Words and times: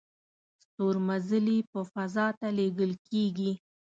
ستورمزلي 0.61 1.57
په 1.71 1.79
فضا 1.91 2.27
ته 2.39 2.47
لیږل 2.57 2.91
کیږي 3.07 3.51